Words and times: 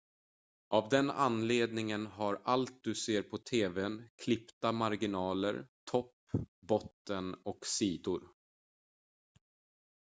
av 0.69 0.89
den 0.89 1.09
anledningen 1.09 2.05
har 2.07 2.41
allt 2.45 2.83
du 2.83 2.95
ser 2.95 3.21
på 3.21 3.37
tv:n 3.37 4.09
klippta 4.25 4.71
marginaler 4.71 5.67
topp 5.91 6.15
botten 6.67 7.33
och 7.45 7.65
sidor 7.65 8.27